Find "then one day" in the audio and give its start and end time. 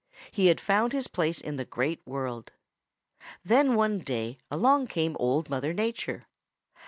3.45-4.39